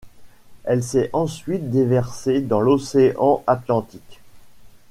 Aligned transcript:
Elle 0.63 0.81
s'est 0.81 1.11
ensuite 1.13 1.69
déversée 1.69 2.41
dans 2.41 2.59
l’océan 2.59 3.43
Atlantique. 3.45 4.19